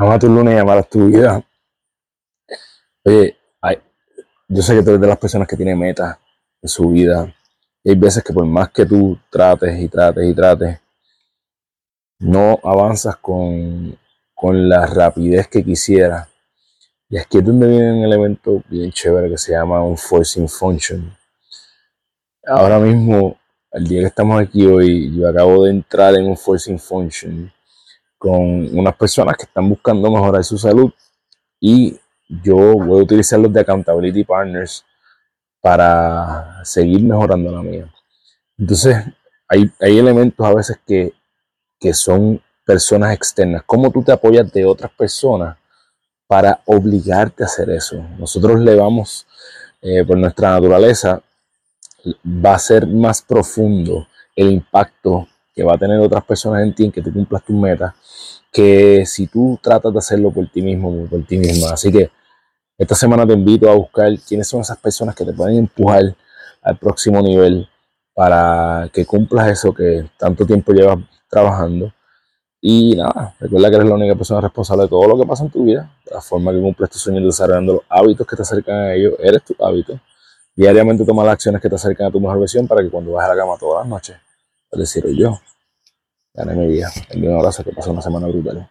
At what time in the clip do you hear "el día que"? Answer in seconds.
23.72-24.06